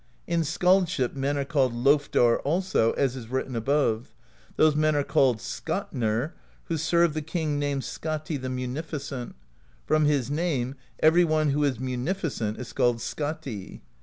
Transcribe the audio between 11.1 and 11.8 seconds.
one who is